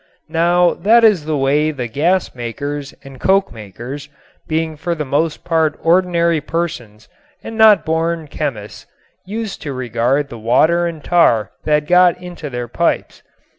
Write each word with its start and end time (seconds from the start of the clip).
Now 0.33 0.73
that 0.73 1.03
is 1.03 1.25
the 1.25 1.37
way 1.37 1.69
the 1.69 1.85
gas 1.87 2.33
makers 2.33 2.95
and 3.03 3.21
coke 3.21 3.53
makers 3.53 4.09
being 4.47 4.75
for 4.75 4.95
the 4.95 5.05
most 5.05 5.43
part 5.45 5.77
ordinary 5.79 6.41
persons 6.41 7.07
and 7.43 7.55
not 7.55 7.85
born 7.85 8.27
chemists 8.27 8.87
used 9.27 9.61
to 9.61 9.73
regard 9.73 10.29
the 10.29 10.39
water 10.39 10.87
and 10.87 11.03
tar 11.03 11.51
that 11.65 11.85
got 11.85 12.17
into 12.19 12.49
their 12.49 12.67
pipes. 12.67 13.21